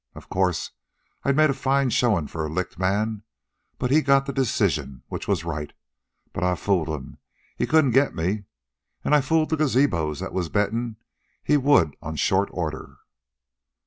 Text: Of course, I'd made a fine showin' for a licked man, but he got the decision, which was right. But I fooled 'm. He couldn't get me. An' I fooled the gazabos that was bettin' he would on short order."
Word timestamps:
Of 0.15 0.29
course, 0.29 0.71
I'd 1.23 1.35
made 1.35 1.51
a 1.51 1.53
fine 1.53 1.91
showin' 1.91 2.25
for 2.25 2.43
a 2.43 2.49
licked 2.49 2.79
man, 2.79 3.21
but 3.77 3.91
he 3.91 4.01
got 4.01 4.25
the 4.25 4.33
decision, 4.33 5.03
which 5.09 5.27
was 5.27 5.43
right. 5.45 5.71
But 6.33 6.43
I 6.43 6.55
fooled 6.55 6.89
'm. 6.89 7.19
He 7.55 7.67
couldn't 7.67 7.91
get 7.91 8.15
me. 8.15 8.45
An' 9.05 9.13
I 9.13 9.21
fooled 9.21 9.49
the 9.51 9.57
gazabos 9.57 10.19
that 10.19 10.33
was 10.33 10.49
bettin' 10.49 10.95
he 11.43 11.55
would 11.55 11.95
on 12.01 12.15
short 12.15 12.49
order." 12.51 12.97